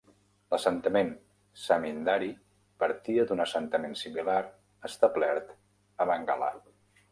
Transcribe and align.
L'assentament 0.51 1.11
zamindari 1.65 2.29
partia 2.85 3.27
d'un 3.33 3.45
assentament 3.47 3.95
similar 4.03 4.41
establert 4.93 5.55
a 6.07 6.11
Bengala. 6.15 6.53